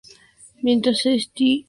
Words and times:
Mientras 0.63 0.97
St. 1.05 1.37